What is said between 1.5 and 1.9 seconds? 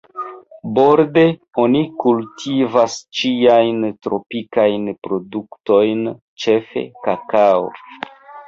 oni